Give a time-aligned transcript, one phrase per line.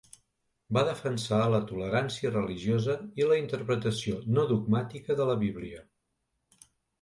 [0.75, 5.85] Va defensar la tolerància religiosa i la interpretació no dogmàtica de la Bíblia.